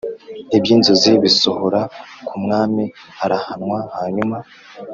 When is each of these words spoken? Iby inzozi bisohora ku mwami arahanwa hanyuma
Iby 0.57 0.67
inzozi 0.75 1.11
bisohora 1.23 1.81
ku 2.27 2.35
mwami 2.43 2.83
arahanwa 3.25 3.79
hanyuma 3.97 4.37